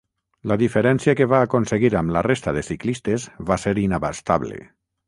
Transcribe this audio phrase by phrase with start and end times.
[0.51, 4.61] La diferència que va aconseguir amb la resta de ciclistes, va ser inabastable.